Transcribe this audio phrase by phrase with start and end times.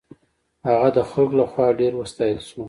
[0.67, 2.59] هغه د خلکو له خوا ډېر وستایل شو.